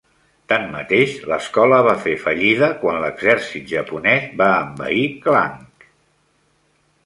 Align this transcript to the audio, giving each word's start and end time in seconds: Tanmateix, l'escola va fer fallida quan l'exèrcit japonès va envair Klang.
Tanmateix, 0.51 1.11
l'escola 1.31 1.81
va 1.89 1.93
fer 2.07 2.15
fallida 2.23 2.71
quan 2.85 2.99
l'exèrcit 3.05 3.69
japonès 3.75 4.27
va 4.43 4.51
envair 4.65 5.07
Klang. 5.29 5.65